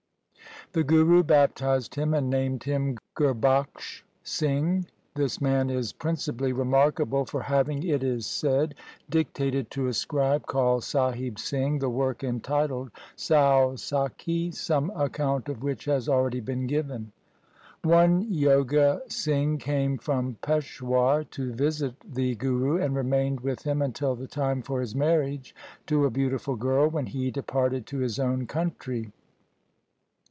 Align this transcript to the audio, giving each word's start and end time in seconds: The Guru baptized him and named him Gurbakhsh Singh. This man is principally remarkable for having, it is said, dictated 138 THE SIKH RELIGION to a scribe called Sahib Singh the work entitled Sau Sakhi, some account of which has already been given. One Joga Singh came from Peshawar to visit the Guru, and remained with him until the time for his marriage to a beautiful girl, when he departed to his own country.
The 0.73 0.85
Guru 0.85 1.21
baptized 1.21 1.95
him 1.95 2.13
and 2.13 2.29
named 2.29 2.63
him 2.63 2.97
Gurbakhsh 3.17 4.03
Singh. 4.23 4.85
This 5.15 5.41
man 5.41 5.69
is 5.69 5.91
principally 5.91 6.53
remarkable 6.53 7.25
for 7.25 7.41
having, 7.41 7.83
it 7.83 8.01
is 8.03 8.25
said, 8.25 8.75
dictated 9.09 9.65
138 9.67 9.69
THE 9.89 9.93
SIKH 9.93 10.13
RELIGION 10.13 10.39
to 10.39 10.39
a 10.39 10.39
scribe 10.45 10.45
called 10.47 10.83
Sahib 10.85 11.39
Singh 11.39 11.79
the 11.79 11.89
work 11.89 12.23
entitled 12.23 12.91
Sau 13.17 13.71
Sakhi, 13.71 14.53
some 14.53 14.91
account 14.91 15.49
of 15.49 15.61
which 15.61 15.83
has 15.85 16.07
already 16.07 16.39
been 16.39 16.67
given. 16.67 17.11
One 17.83 18.31
Joga 18.31 19.01
Singh 19.11 19.57
came 19.57 19.97
from 19.97 20.37
Peshawar 20.41 21.25
to 21.31 21.51
visit 21.51 21.95
the 22.09 22.35
Guru, 22.35 22.77
and 22.81 22.95
remained 22.95 23.41
with 23.41 23.63
him 23.63 23.81
until 23.81 24.15
the 24.15 24.27
time 24.27 24.61
for 24.61 24.79
his 24.79 24.95
marriage 24.95 25.53
to 25.87 26.05
a 26.05 26.09
beautiful 26.09 26.55
girl, 26.55 26.87
when 26.87 27.07
he 27.07 27.29
departed 27.29 27.85
to 27.87 27.97
his 27.97 28.19
own 28.19 28.47
country. 28.47 29.11